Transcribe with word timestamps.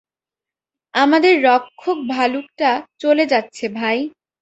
আমাদের 0.93 1.33
রক্ষক 1.43 1.97
ভালুকটা 2.09 2.69
চলে 2.99 3.25
যাচ্ছে, 3.25 3.65
ভাই। 3.75 3.97